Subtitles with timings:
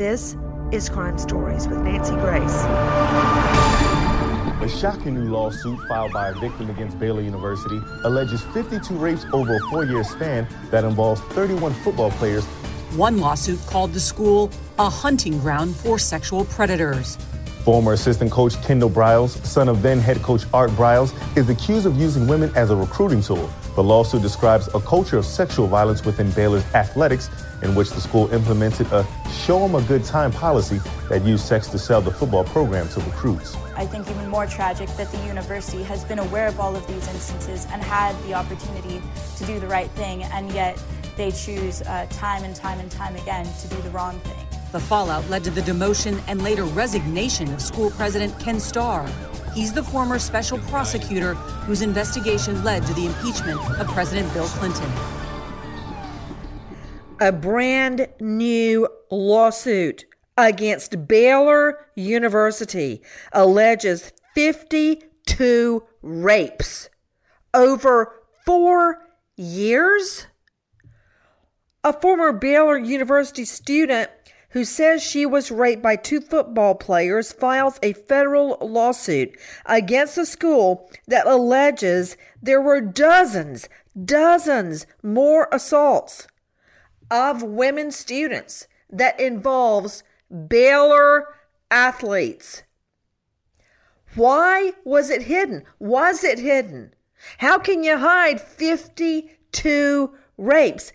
[0.00, 0.34] This
[0.72, 2.64] is Crime Stories with Nancy Grace.
[4.62, 9.56] A shocking new lawsuit filed by a victim against Baylor University alleges 52 rapes over
[9.56, 12.46] a four year span that involves 31 football players.
[12.96, 17.18] One lawsuit called the school a hunting ground for sexual predators.
[17.62, 21.98] Former assistant coach Kendall Briles, son of then head coach Art Briles, is accused of
[21.98, 23.50] using women as a recruiting tool.
[23.76, 27.30] The lawsuit describes a culture of sexual violence within Baylor's athletics
[27.62, 31.68] in which the school implemented a show them a good time policy that used sex
[31.68, 33.56] to sell the football program to recruits.
[33.76, 37.06] I think even more tragic that the university has been aware of all of these
[37.08, 39.00] instances and had the opportunity
[39.36, 40.82] to do the right thing, and yet
[41.16, 44.46] they choose uh, time and time and time again to do the wrong thing.
[44.72, 49.08] The fallout led to the demotion and later resignation of school president Ken Starr.
[49.54, 54.90] He's the former special prosecutor whose investigation led to the impeachment of President Bill Clinton
[57.20, 60.06] a brand new lawsuit
[60.38, 66.88] against Baylor University alleges 52 rapes
[67.52, 70.26] over four years.
[71.84, 74.10] A former Baylor University student
[74.50, 80.26] who says she was raped by two football players files a federal lawsuit against the
[80.26, 83.68] school that alleges there were dozens,
[84.04, 86.26] dozens more assaults
[87.10, 90.02] of women students that involves
[90.48, 91.26] Baylor
[91.70, 92.62] athletes.
[94.14, 95.64] Why was it hidden?
[95.78, 96.94] Was it hidden?
[97.38, 100.92] How can you hide 52 rapes?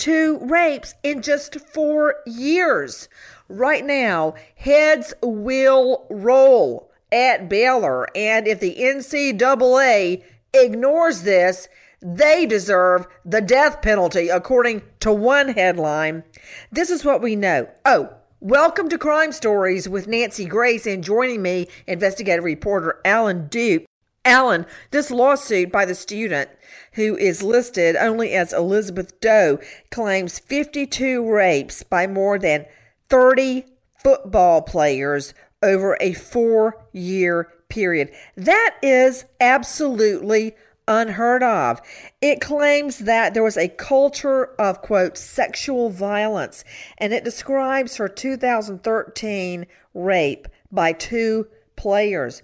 [0.00, 3.06] 52 rapes in just four years.
[3.50, 8.06] Right now, heads will roll at Baylor.
[8.16, 11.68] And if the NCAA ignores this,
[12.00, 16.24] they deserve the death penalty, according to one headline.
[16.72, 17.68] This is what we know.
[17.84, 18.08] Oh,
[18.40, 23.84] welcome to Crime Stories with Nancy Grace, and joining me, investigative reporter Alan Duke.
[24.24, 26.50] Alan, this lawsuit by the student
[26.92, 29.58] who is listed only as Elizabeth Doe
[29.90, 32.66] claims 52 rapes by more than
[33.08, 33.64] 30
[33.96, 38.10] football players over a four year period.
[38.36, 40.54] That is absolutely
[40.86, 41.80] unheard of.
[42.20, 46.64] It claims that there was a culture of, quote, sexual violence,
[46.98, 51.46] and it describes her 2013 rape by two
[51.76, 52.42] players.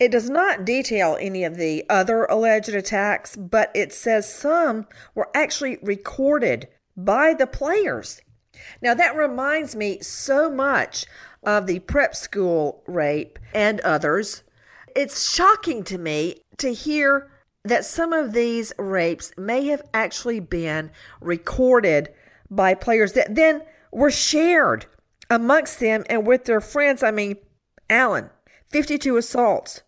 [0.00, 5.30] It does not detail any of the other alleged attacks, but it says some were
[5.34, 8.20] actually recorded by the players.
[8.82, 11.06] Now, that reminds me so much
[11.42, 14.42] of the prep school rape and others.
[14.96, 17.30] It's shocking to me to hear
[17.64, 20.90] that some of these rapes may have actually been
[21.20, 22.12] recorded
[22.50, 24.86] by players that then were shared
[25.30, 27.02] amongst them and with their friends.
[27.02, 27.36] I mean,
[27.88, 28.30] Alan,
[28.74, 29.82] 52 assaults.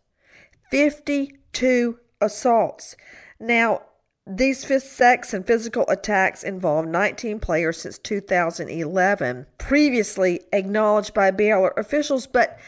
[0.71, 2.95] 52 assaults.
[3.41, 3.83] Now,
[4.25, 12.29] these sex and physical attacks involved 19 players since 2011, previously acknowledged by Baylor officials,
[12.29, 12.61] but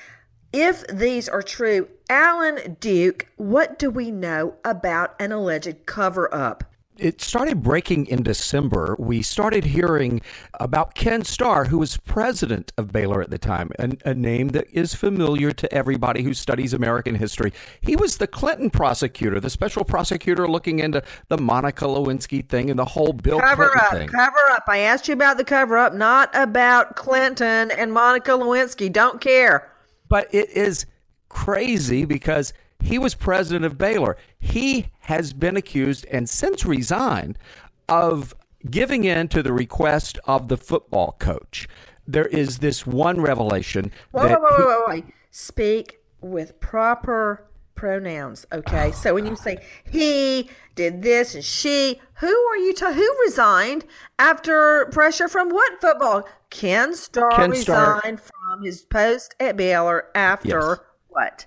[0.53, 6.65] if these are true, Alan Duke, what do we know about an alleged cover up?
[6.99, 8.97] It started breaking in December.
[8.99, 10.21] We started hearing
[10.55, 14.67] about Ken Starr, who was president of Baylor at the time, a, a, name that
[14.73, 17.53] is familiar to everybody who studies American history.
[17.81, 22.79] He was the Clinton prosecutor, the special prosecutor looking into the Monica Lewinsky thing and
[22.79, 24.09] the whole Bill cover Clinton up, thing.
[24.09, 24.65] Cover up.
[24.69, 28.93] I asked you about the cover up, not about Clinton and Monica Lewinsky.
[28.93, 29.71] Don't care.
[30.09, 30.87] But it is
[31.29, 34.17] crazy because he was president of Baylor.
[34.39, 37.39] He has been accused and since resigned
[37.89, 38.35] of
[38.71, 41.69] giving in to the request of the football coach.
[42.07, 43.93] There is this one revelation.
[44.13, 45.03] Whoa, that whoa, whoa, whoa, whoa.
[45.31, 47.45] Speak with proper
[47.75, 48.91] pronouns, okay?
[48.93, 53.85] So when you say he did this and she, who are you to who resigned
[54.19, 56.27] after pressure from what football?
[56.51, 57.97] Ken Starr Ken Starr.
[57.97, 60.79] resigned from his post at Baylor after Yes.
[61.09, 61.47] what?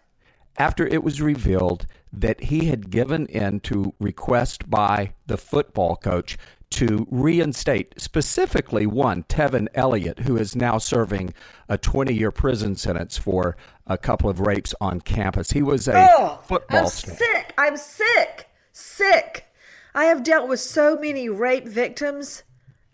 [0.58, 6.38] After it was revealed that he had given in to request by the football coach
[6.72, 11.34] to reinstate specifically one Tevin Elliott, who is now serving
[11.68, 13.58] a 20 year prison sentence for
[13.88, 15.52] a couple of rapes on campus.
[15.52, 17.16] He was a Oh, football I'm star.
[17.16, 17.54] sick.
[17.58, 18.48] I'm sick.
[18.72, 19.46] Sick.
[19.94, 22.44] I have dealt with so many rape victims,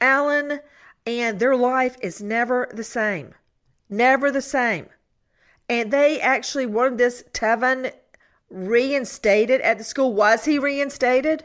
[0.02, 0.60] Alan,
[1.06, 3.36] and their life is never the same.
[3.90, 4.88] Never the same.
[5.70, 7.92] And they actually wanted this Tevin
[8.50, 10.14] reinstated at the school.
[10.14, 11.44] Was he reinstated?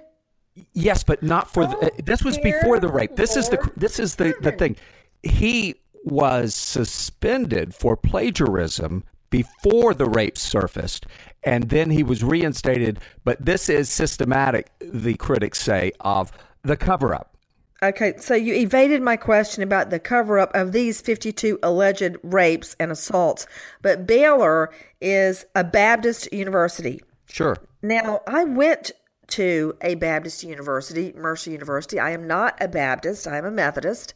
[0.75, 3.17] Yes, but not for Oh, uh, this was before the rape.
[3.17, 4.77] This is the this is the the thing.
[5.23, 11.07] He was suspended for plagiarism before the rape surfaced,
[11.43, 13.01] and then he was reinstated.
[13.25, 16.33] But this is systematic, the critics say, of
[16.63, 17.31] the cover up.
[17.82, 22.76] Okay, so you evaded my question about the cover up of these 52 alleged rapes
[22.79, 23.46] and assaults,
[23.82, 24.70] but Baylor
[25.00, 27.02] is a Baptist university.
[27.26, 27.56] Sure.
[27.82, 28.93] Now, I went
[29.29, 31.99] to a Baptist university, Mercer University.
[31.99, 34.14] I am not a Baptist, I am a Methodist.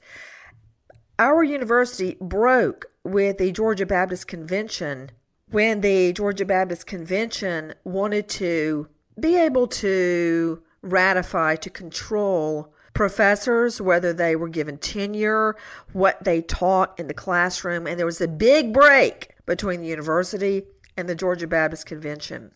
[1.19, 5.11] Our university broke with the Georgia Baptist Convention
[5.51, 8.87] when the Georgia Baptist Convention wanted to
[9.19, 15.55] be able to ratify, to control professors, whether they were given tenure,
[15.93, 17.87] what they taught in the classroom.
[17.87, 20.65] And there was a big break between the university
[20.97, 22.53] and the Georgia Baptist Convention.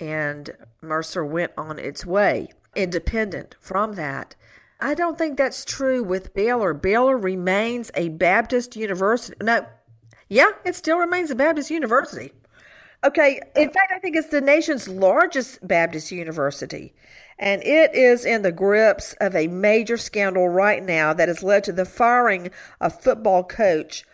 [0.00, 0.50] And
[0.82, 4.34] Mercer went on its way independent from that.
[4.80, 6.74] I don't think that's true with Baylor.
[6.74, 9.36] Baylor remains a Baptist university.
[9.40, 9.64] No,
[10.28, 12.32] yeah, it still remains a Baptist university.
[13.04, 16.94] Okay, in fact, I think it's the nation's largest Baptist university.
[17.38, 21.62] And it is in the grips of a major scandal right now that has led
[21.64, 22.50] to the firing
[22.80, 24.04] of football coach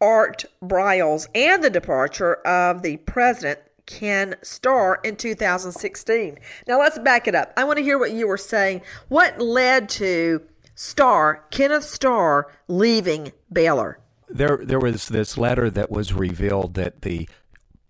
[0.00, 6.38] Art Briles and the departure of the president, Ken Starr, in 2016.
[6.68, 7.54] Now let's back it up.
[7.56, 8.82] I want to hear what you were saying.
[9.08, 10.42] What led to
[10.74, 13.98] Starr, Kenneth Starr, leaving Baylor?
[14.28, 17.26] There, there was this letter that was revealed that the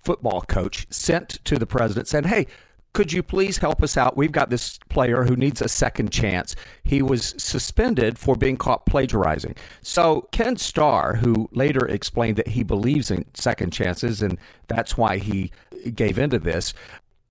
[0.05, 2.47] football coach sent to the president said, Hey,
[2.95, 4.17] could you please help us out?
[4.17, 6.55] We've got this player who needs a second chance.
[6.85, 9.57] He was suspended for being caught plagiarizing.
[9.83, 15.19] So, Ken Starr, who later explained that he believes in second chances and that's why
[15.19, 15.51] he
[15.95, 16.73] gave into this,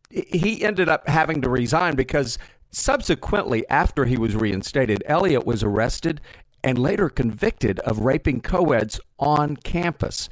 [0.09, 2.37] he ended up having to resign because
[2.71, 6.19] subsequently, after he was reinstated, Elliott was arrested
[6.61, 10.29] and later convicted of raping co-eds on campus.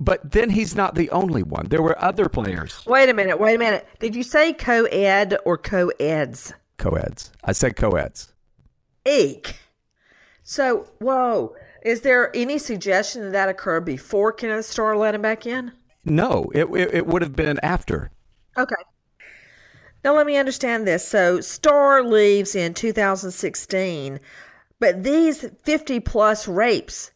[0.00, 1.66] But then he's not the only one.
[1.68, 2.84] There were other players.
[2.86, 3.40] Wait a minute.
[3.40, 3.86] Wait a minute.
[3.98, 6.52] Did you say co-ed or co-eds?
[6.76, 7.32] Co-eds.
[7.44, 8.32] I said co-eds.
[9.06, 9.56] Eek.
[10.42, 11.56] So, whoa.
[11.82, 15.72] Is there any suggestion that that occurred before Kenneth Starr let him back in?
[16.04, 18.10] No, it, it, it would have been after.
[18.56, 18.74] Okay.
[20.04, 21.06] Now let me understand this.
[21.06, 24.20] So Starr leaves in 2016,
[24.78, 27.10] but these 50 plus rapes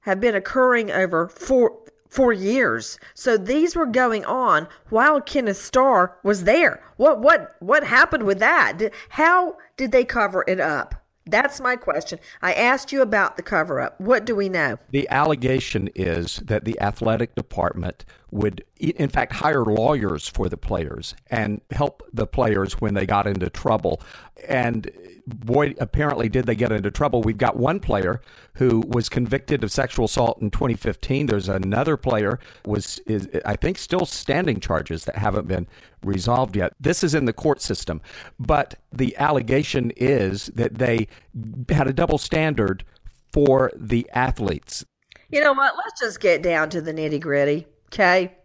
[0.00, 1.78] have been occurring over four
[2.16, 2.98] for years.
[3.12, 6.82] So these were going on while Kenneth Starr was there.
[6.96, 8.78] What what what happened with that?
[8.78, 10.94] Did, how did they cover it up?
[11.26, 12.18] That's my question.
[12.40, 14.00] I asked you about the cover up.
[14.00, 14.78] What do we know?
[14.90, 21.14] The allegation is that the athletic department would, in fact, hire lawyers for the players
[21.30, 24.00] and help the players when they got into trouble.
[24.46, 24.90] And
[25.26, 27.22] boy, apparently, did they get into trouble.
[27.22, 28.20] We've got one player
[28.54, 31.26] who was convicted of sexual assault in 2015.
[31.26, 35.66] There's another player was, is, I think, still standing charges that haven't been
[36.04, 36.74] resolved yet.
[36.78, 38.00] This is in the court system,
[38.38, 41.08] but the allegation is that they
[41.70, 42.84] had a double standard
[43.32, 44.84] for the athletes.
[45.30, 45.74] You know what?
[45.76, 47.66] Let's just get down to the nitty gritty,
[47.96, 48.36] okay?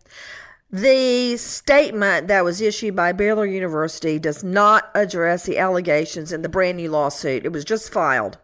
[0.72, 6.50] The statement that was issued by Baylor University does not address the allegations in the
[6.50, 7.46] brand new lawsuit.
[7.46, 8.38] It was just filed.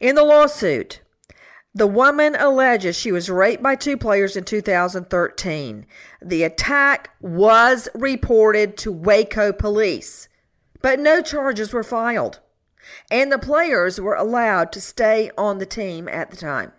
[0.00, 1.02] In the lawsuit,
[1.74, 5.86] the woman alleges she was raped by two players in 2013.
[6.22, 10.28] The attack was reported to Waco police,
[10.80, 12.40] but no charges were filed,
[13.10, 16.72] and the players were allowed to stay on the team at the time.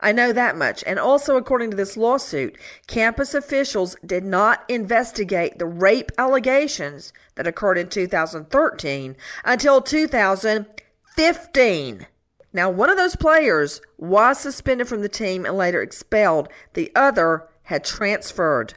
[0.00, 0.82] I know that much.
[0.86, 7.46] And also, according to this lawsuit, campus officials did not investigate the rape allegations that
[7.46, 12.06] occurred in 2013 until 2015.
[12.52, 17.48] Now, one of those players was suspended from the team and later expelled, the other
[17.64, 18.74] had transferred.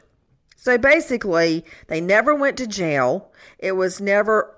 [0.56, 3.32] So basically, they never went to jail.
[3.58, 4.56] It was never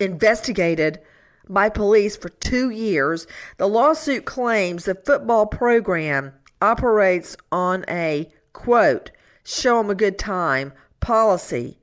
[0.00, 1.00] investigated
[1.48, 3.26] by police for two years.
[3.56, 9.10] The lawsuit claims the football program operates on a quote,
[9.44, 11.78] show them a good time policy,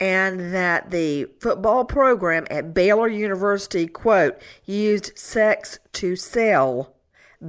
[0.00, 6.96] and that the football program at Baylor University, quote, used sex to sell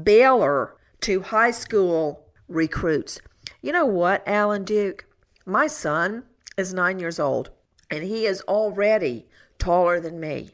[0.03, 3.19] Baylor to high school recruits.
[3.61, 5.05] You know what, Alan Duke?
[5.45, 6.23] My son
[6.57, 7.49] is nine years old,
[7.89, 9.25] and he is already
[9.57, 10.51] taller than me.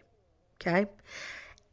[0.60, 0.88] Okay.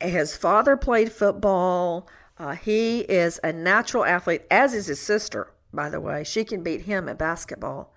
[0.01, 2.09] His father played football.
[2.39, 6.23] Uh, he is a natural athlete, as is his sister, by the way.
[6.23, 7.95] She can beat him at basketball.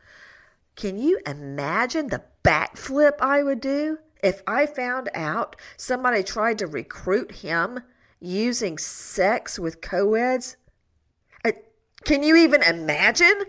[0.75, 6.67] Can you imagine the backflip I would do if I found out somebody tried to
[6.67, 7.81] recruit him
[8.21, 10.55] using sex with co-eds?
[12.05, 13.43] Can you even imagine?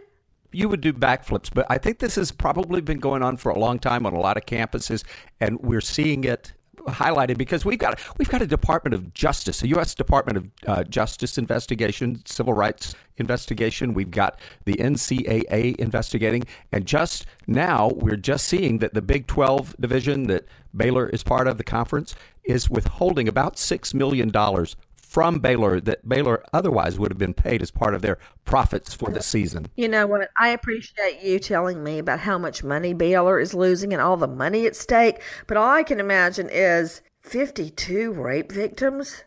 [0.53, 3.59] you would do backflips, but I think this has probably been going on for a
[3.59, 5.05] long time on a lot of campuses,
[5.41, 6.53] and we're seeing it
[6.89, 9.95] highlighted because we've got we've got a Department of Justice, a U.S.
[9.95, 13.95] Department of uh, Justice investigation, civil rights investigation.
[13.95, 19.77] We've got the NCAA investigating, and just now we're just seeing that the Big 12
[19.79, 20.47] division that
[20.77, 24.77] Baylor is part of, the conference, is withholding about six million dollars
[25.11, 29.11] from Baylor that Baylor otherwise would have been paid as part of their profits for
[29.11, 29.67] the season.
[29.75, 30.31] You know what?
[30.38, 34.29] I appreciate you telling me about how much money Baylor is losing and all the
[34.29, 39.25] money at stake, but all I can imagine is 52 rape victims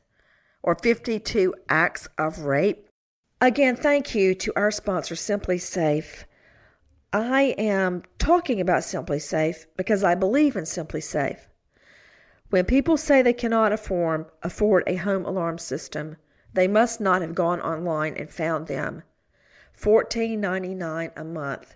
[0.62, 2.88] or 52 acts of rape.
[3.42, 6.24] Again, thank you to our sponsor, SimpliSafe.
[7.12, 11.40] I am talking about SimpliSafe because I believe in SimpliSafe.
[12.54, 16.18] When people say they cannot afford, afford a home alarm system,
[16.54, 19.02] they must not have gone online and found them.
[19.76, 21.76] $14.99 a month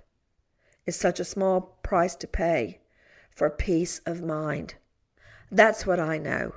[0.85, 2.81] is such a small price to pay
[3.31, 4.75] for peace of mind.
[5.49, 6.53] That's what I know.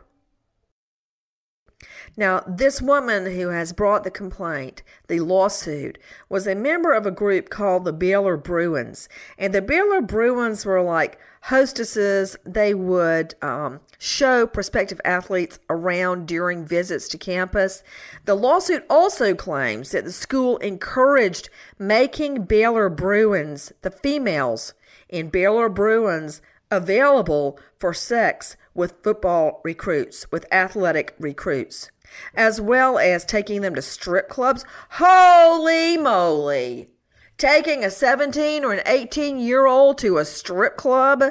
[2.17, 7.11] Now, this woman who has brought the complaint, the lawsuit, was a member of a
[7.11, 9.09] group called the Baylor Bruins.
[9.39, 12.37] And the Baylor Bruins were like hostesses.
[12.45, 17.83] They would um, show prospective athletes around during visits to campus.
[18.25, 24.75] The lawsuit also claims that the school encouraged making Baylor Bruins, the females
[25.09, 31.91] in Baylor Bruins, available for sex with football recruits, with athletic recruits,
[32.35, 34.65] as well as taking them to strip clubs.
[34.91, 36.91] Holy moly!
[37.37, 41.23] Taking a 17 or an 18 year old to a strip club?
[41.23, 41.31] Uh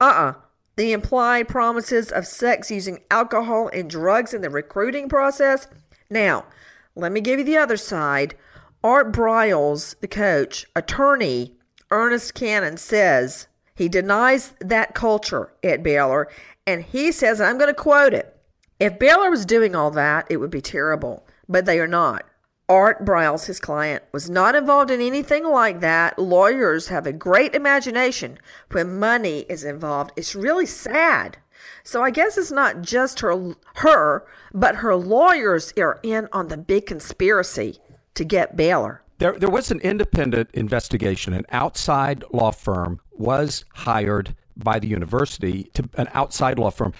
[0.00, 0.30] uh-uh.
[0.30, 0.34] uh
[0.76, 5.66] The implied promises of sex using alcohol and drugs in the recruiting process?
[6.10, 6.46] Now,
[6.94, 8.36] let me give you the other side.
[8.84, 11.56] Art Briles, the coach, attorney
[11.90, 16.28] Ernest Cannon says he denies that culture at Baylor,
[16.66, 18.36] and he says, and I'm going to quote it
[18.80, 22.24] If Baylor was doing all that, it would be terrible, but they are not.
[22.68, 26.18] Art Briles, his client, was not involved in anything like that.
[26.18, 28.38] Lawyers have a great imagination
[28.70, 30.12] when money is involved.
[30.16, 31.36] It's really sad.
[31.82, 36.56] So I guess it's not just her, her, but her lawyers are in on the
[36.56, 37.78] big conspiracy
[38.14, 39.02] to get Baylor.
[39.18, 41.34] There, there was an independent investigation.
[41.34, 46.92] An outside law firm was hired by the university to an outside law firm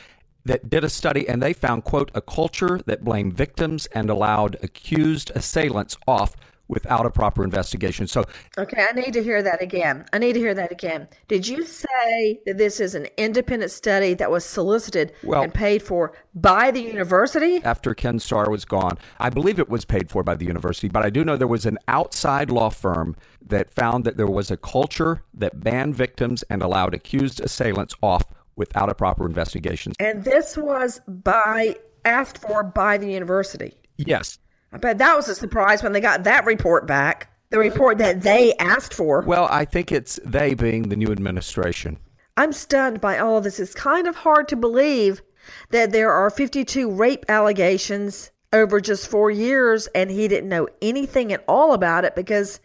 [0.44, 4.56] that did a study and they found quote a culture that blamed victims and allowed
[4.62, 6.36] accused assailants off
[6.68, 8.06] without a proper investigation.
[8.06, 8.24] So,
[8.56, 10.06] okay, I need to hear that again.
[10.12, 11.08] I need to hear that again.
[11.28, 15.82] Did you say that this is an independent study that was solicited well, and paid
[15.82, 17.62] for by the university?
[17.64, 21.04] After Ken Starr was gone, I believe it was paid for by the university, but
[21.04, 23.16] I do know there was an outside law firm
[23.46, 28.24] that found that there was a culture that banned victims and allowed accused assailants off
[28.56, 29.92] without a proper investigation.
[29.98, 33.74] And this was by asked for by the university.
[33.96, 34.38] Yes.
[34.74, 37.30] I bet that was a surprise when they got that report back.
[37.50, 39.20] The report that they asked for.
[39.20, 41.96] Well, I think it's they being the new administration.
[42.36, 43.60] I'm stunned by all of this.
[43.60, 45.22] It's kind of hard to believe
[45.70, 51.32] that there are 52 rape allegations over just four years and he didn't know anything
[51.32, 52.58] at all about it because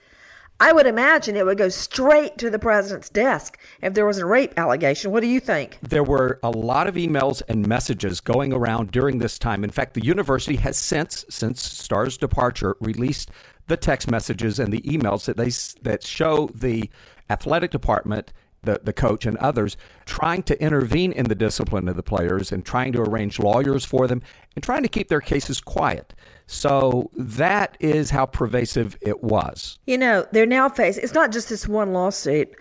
[0.62, 4.26] I would imagine it would go straight to the president's desk if there was a
[4.26, 5.12] rape allegation.
[5.12, 5.80] What do you think?
[5.82, 9.64] There were a lot of emails and messages going around during this time.
[9.64, 13.32] In fact, the university has since since Starr's departure released
[13.68, 15.52] the text messages and the emails that they
[15.84, 16.90] that show the
[17.30, 22.04] athletic department the, the coach and others trying to intervene in the discipline of the
[22.04, 24.22] players and trying to arrange lawyers for them
[24.56, 26.14] and trying to keep their cases quiet.
[26.52, 29.78] So that is how pervasive it was.
[29.86, 32.56] You know, they're now facing, it's not just this one lawsuit.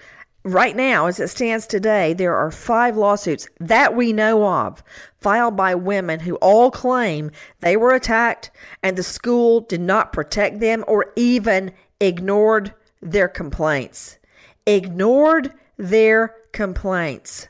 [0.44, 4.84] Right now, as it stands today, there are five lawsuits that we know of
[5.22, 7.30] filed by women who all claim
[7.60, 8.50] they were attacked
[8.82, 14.18] and the school did not protect them or even ignored their complaints.
[14.66, 17.48] Ignored their complaints.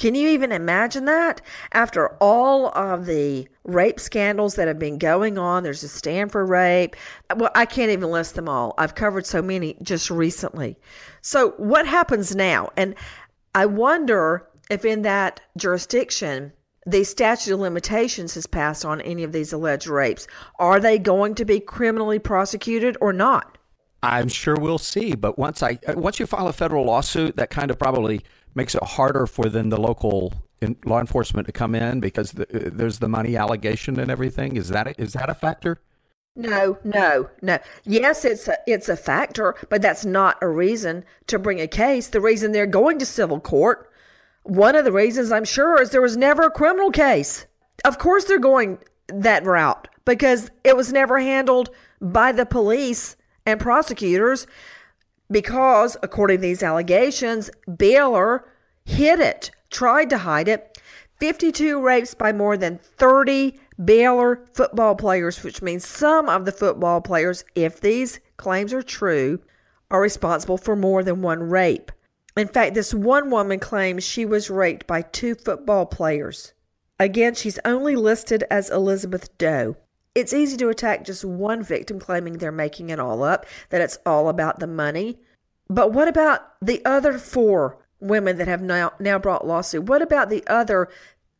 [0.00, 1.42] Can you even imagine that?
[1.72, 6.96] After all of the rape scandals that have been going on, there's a Stanford rape.
[7.36, 8.72] Well, I can't even list them all.
[8.78, 10.78] I've covered so many just recently.
[11.20, 12.70] So, what happens now?
[12.78, 12.94] And
[13.54, 16.50] I wonder if in that jurisdiction,
[16.86, 20.26] the statute of limitations has passed on any of these alleged rapes.
[20.58, 23.58] Are they going to be criminally prosecuted or not?
[24.02, 25.14] I'm sure we'll see.
[25.14, 28.22] But once I once you file a federal lawsuit, that kind of probably
[28.54, 30.32] makes it harder for then the local
[30.84, 34.56] law enforcement to come in because the, uh, there's the money allegation and everything.
[34.56, 35.78] Is that is that a factor?
[36.36, 37.58] No, no, no.
[37.84, 42.08] Yes, it's a, it's a factor, but that's not a reason to bring a case.
[42.08, 43.90] The reason they're going to civil court,
[44.44, 47.46] one of the reasons I'm sure is there was never a criminal case.
[47.84, 48.78] Of course they're going
[49.08, 54.46] that route because it was never handled by the police and prosecutors
[55.30, 58.46] because according to these allegations, Baylor
[58.84, 60.78] hid it, tried to hide it.
[61.20, 67.00] 52 rapes by more than 30 Baylor football players, which means some of the football
[67.00, 69.38] players, if these claims are true,
[69.90, 71.92] are responsible for more than one rape.
[72.36, 76.54] In fact, this one woman claims she was raped by two football players.
[76.98, 79.76] Again, she's only listed as Elizabeth Doe.
[80.20, 83.98] It's easy to attack just one victim claiming they're making it all up, that it's
[84.04, 85.18] all about the money.
[85.68, 89.84] But what about the other four women that have now, now brought lawsuit?
[89.84, 90.88] What about the other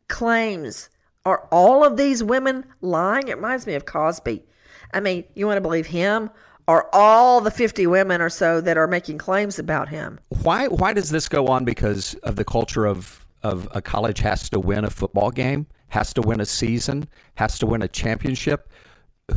[0.08, 0.88] claims
[1.24, 3.28] are all of these women lying?
[3.28, 4.44] It reminds me of Cosby.
[4.92, 6.30] I mean, you want to believe him?
[6.68, 10.20] Are all the 50 women or so that are making claims about him?
[10.42, 14.48] Why why does this go on because of the culture of of a college has
[14.50, 18.69] to win a football game, has to win a season, has to win a championship?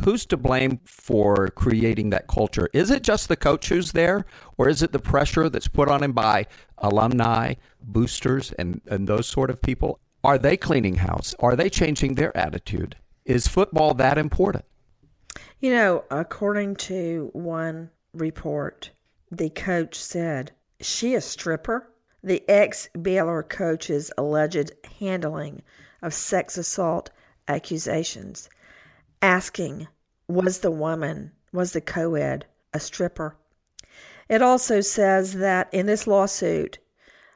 [0.02, 2.68] Who's to blame for creating that culture?
[2.72, 4.24] Is it just the coach who's there,
[4.58, 6.46] or is it the pressure that's put on him by
[6.78, 10.00] alumni, boosters, and, and those sort of people?
[10.22, 11.34] Are they cleaning house?
[11.38, 12.96] Are they changing their attitude?
[13.24, 14.64] Is football that important?
[15.60, 18.90] You know, according to one report,
[19.30, 21.90] the coach said, She a stripper?
[22.22, 25.62] The ex Baylor coach's alleged handling
[26.02, 27.10] of sex assault
[27.48, 28.48] accusations,
[29.24, 29.88] asking,
[30.28, 33.36] Was the woman, was the co ed a stripper?
[34.28, 36.78] It also says that in this lawsuit,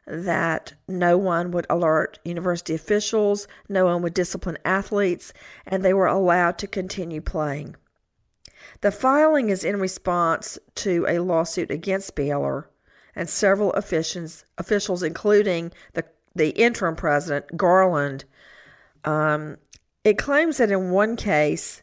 [0.07, 5.33] that no one would alert university officials, no one would discipline athletes,
[5.67, 7.77] and they were allowed to continue playing.
[8.81, 12.69] The filing is in response to a lawsuit against Baylor
[13.15, 18.25] and several officials, officials including the, the interim president, Garland.
[19.05, 19.59] Um,
[20.05, 21.83] it claims that in one case,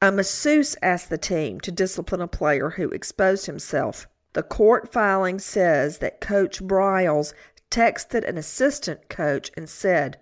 [0.00, 4.06] a masseuse asked the team to discipline a player who exposed himself.
[4.34, 7.32] The court filing says that Coach Briles
[7.70, 10.18] texted an assistant coach and said,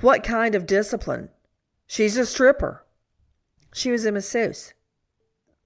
[0.00, 1.30] What kind of discipline?
[1.86, 2.84] She's a stripper.
[3.72, 4.72] She was a masseuse.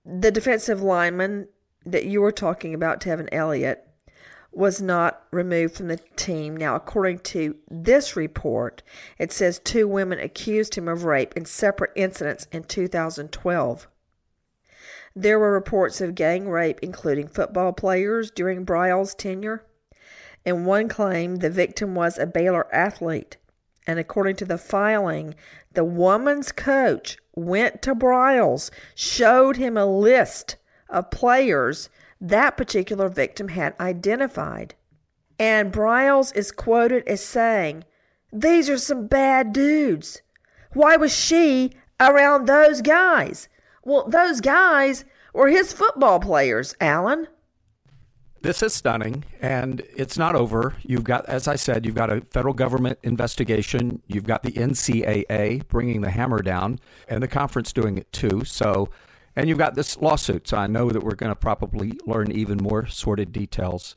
[0.04, 1.48] The defensive lineman
[1.86, 3.86] that you were talking about, Tevin Elliott,
[4.52, 6.56] was not removed from the team.
[6.56, 8.82] Now, according to this report,
[9.18, 13.88] it says two women accused him of rape in separate incidents in 2012.
[15.14, 19.64] There were reports of gang rape, including football players, during Briles' tenure.
[20.44, 23.36] In one claim, the victim was a Baylor athlete.
[23.86, 25.34] And according to the filing,
[25.72, 30.56] the woman's coach went to Briles, showed him a list
[30.88, 31.88] of players
[32.20, 34.74] that particular victim had identified.
[35.40, 37.84] And Briles is quoted as saying,
[38.30, 40.20] These are some bad dudes.
[40.74, 43.48] Why was she around those guys?
[43.82, 47.26] Well, those guys were his football players, Alan.
[48.42, 50.74] This is stunning, and it's not over.
[50.82, 54.02] You've got, as I said, you've got a federal government investigation.
[54.08, 58.44] You've got the NCAA bringing the hammer down, and the conference doing it too.
[58.44, 58.90] So,
[59.36, 60.48] and you've got this lawsuit.
[60.48, 63.96] So I know that we're going to probably learn even more sordid details.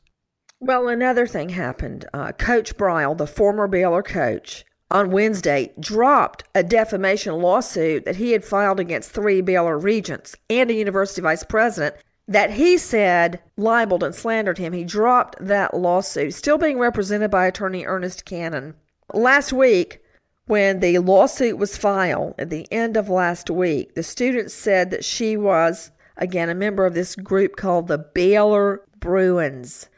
[0.66, 2.06] Well, another thing happened.
[2.14, 8.32] Uh, coach Briles, the former Baylor coach, on Wednesday dropped a defamation lawsuit that he
[8.32, 11.96] had filed against three Baylor regents and a university vice president
[12.26, 14.72] that he said libeled and slandered him.
[14.72, 18.72] He dropped that lawsuit, still being represented by attorney Ernest Cannon.
[19.12, 20.00] Last week,
[20.46, 25.04] when the lawsuit was filed at the end of last week, the student said that
[25.04, 29.90] she was, again, a member of this group called the Baylor Bruins.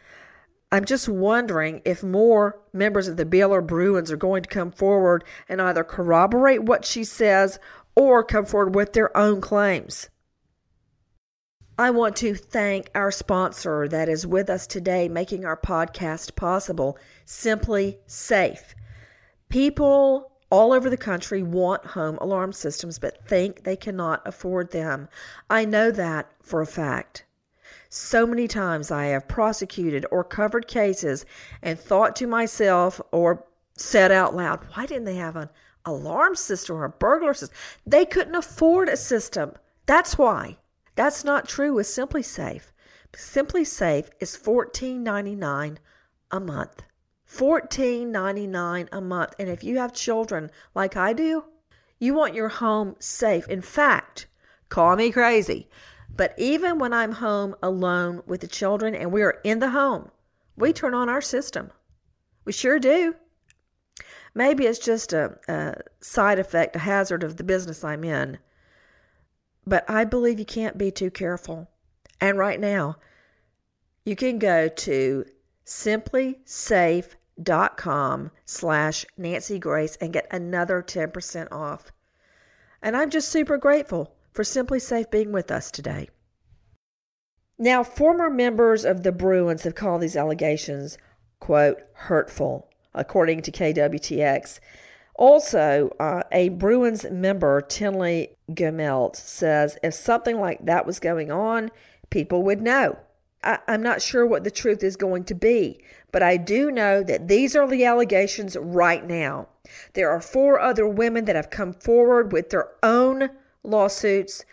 [0.72, 5.24] I'm just wondering if more members of the Baylor Bruins are going to come forward
[5.48, 7.58] and either corroborate what she says
[7.94, 10.08] or come forward with their own claims.
[11.78, 16.98] I want to thank our sponsor that is with us today, making our podcast possible
[17.26, 18.74] SimpliSafe.
[19.50, 25.08] People all over the country want home alarm systems but think they cannot afford them.
[25.50, 27.25] I know that for a fact.
[27.88, 31.24] So many times I have prosecuted or covered cases
[31.62, 33.44] and thought to myself or
[33.76, 35.48] said out loud, why didn't they have an
[35.84, 37.56] alarm system or a burglar system?
[37.86, 39.52] They couldn't afford a system.
[39.86, 40.58] That's why.
[40.94, 42.70] That's not true with SimpliSafe.
[43.12, 45.76] is $14.99
[46.30, 46.82] a month.
[47.30, 49.34] $14.99 a month.
[49.38, 51.44] And if you have children like I do,
[51.98, 53.48] you want your home safe.
[53.48, 54.26] In fact,
[54.68, 55.68] Call me crazy.
[56.16, 60.10] But even when I'm home alone with the children and we are in the home,
[60.56, 61.70] we turn on our system.
[62.46, 63.14] We sure do.
[64.34, 68.38] Maybe it's just a, a side effect, a hazard of the business I'm in.
[69.66, 71.68] But I believe you can't be too careful.
[72.20, 72.96] And right now,
[74.04, 75.24] you can go to
[75.66, 81.90] simplisafe.com slash Nancy Grace and get another 10% off.
[82.80, 86.10] And I'm just super grateful for SimpliSafe being with us today.
[87.58, 90.98] Now, former members of the Bruins have called these allegations,
[91.40, 94.60] quote, hurtful, according to KWTX.
[95.14, 101.70] Also, uh, a Bruins member, Tinley Gemelt, says if something like that was going on,
[102.10, 102.98] people would know.
[103.42, 105.80] I, I'm not sure what the truth is going to be,
[106.12, 109.48] but I do know that these are the allegations right now.
[109.94, 113.30] There are four other women that have come forward with their own
[113.66, 114.44] lawsuits.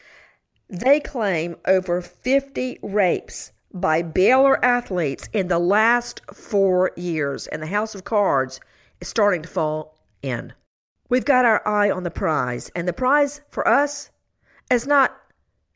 [0.69, 7.67] They claim over 50 rapes by Baylor athletes in the last four years, and the
[7.67, 8.60] House of Cards
[9.02, 10.54] is starting to fall in.
[11.10, 14.10] We've got our eye on the prize, and the prize for us
[14.71, 15.15] is not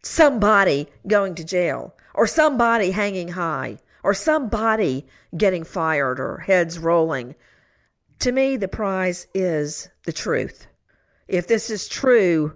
[0.03, 7.35] somebody going to jail or somebody hanging high or somebody getting fired or heads rolling.
[8.19, 10.67] To me, the prize is the truth.
[11.27, 12.55] If this is true,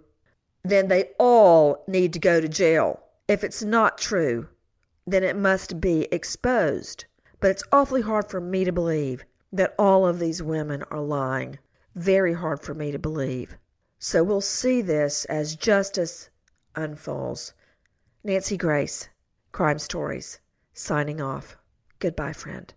[0.63, 3.01] then they all need to go to jail.
[3.27, 4.47] If it's not true,
[5.07, 7.05] then it must be exposed.
[7.39, 11.57] But it's awfully hard for me to believe that all of these women are lying.
[11.95, 13.57] Very hard for me to believe.
[13.99, 16.29] So we'll see this as justice
[16.75, 17.53] unfolds.
[18.23, 19.09] Nancy Grace,
[19.51, 20.39] Crime Stories,
[20.73, 21.57] signing off.
[21.99, 22.73] Goodbye, friend.